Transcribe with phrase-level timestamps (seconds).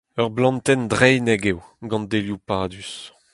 [0.21, 2.91] Ur blantenn dreinek eo, gant delioù padus.